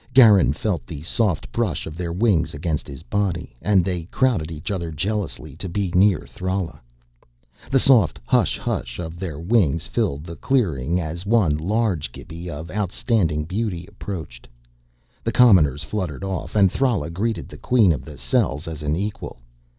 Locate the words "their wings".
1.95-2.55, 9.19-9.85